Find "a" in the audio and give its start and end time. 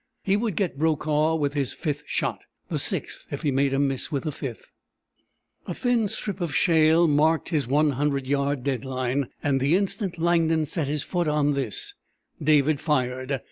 3.71-3.77, 5.67-5.75